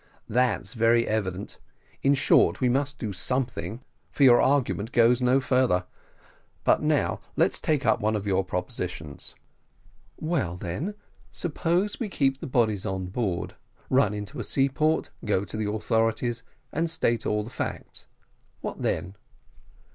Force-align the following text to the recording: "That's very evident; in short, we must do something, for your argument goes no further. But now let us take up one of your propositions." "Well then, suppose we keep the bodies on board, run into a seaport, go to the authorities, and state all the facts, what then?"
"That's 0.27 0.73
very 0.73 1.07
evident; 1.07 1.59
in 2.01 2.15
short, 2.15 2.59
we 2.59 2.69
must 2.69 2.97
do 2.97 3.13
something, 3.13 3.81
for 4.11 4.23
your 4.23 4.41
argument 4.41 4.93
goes 4.93 5.21
no 5.21 5.39
further. 5.39 5.85
But 6.63 6.81
now 6.81 7.19
let 7.35 7.51
us 7.51 7.59
take 7.59 7.85
up 7.85 7.99
one 8.01 8.15
of 8.15 8.25
your 8.25 8.43
propositions." 8.43 9.35
"Well 10.19 10.57
then, 10.57 10.95
suppose 11.31 11.99
we 11.99 12.09
keep 12.09 12.39
the 12.39 12.47
bodies 12.47 12.83
on 12.83 13.09
board, 13.09 13.53
run 13.91 14.11
into 14.15 14.39
a 14.39 14.43
seaport, 14.43 15.11
go 15.23 15.45
to 15.45 15.55
the 15.55 15.69
authorities, 15.69 16.41
and 16.71 16.89
state 16.89 17.27
all 17.27 17.43
the 17.43 17.51
facts, 17.51 18.07
what 18.61 18.81
then?" 18.81 19.13